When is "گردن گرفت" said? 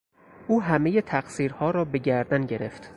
1.97-2.89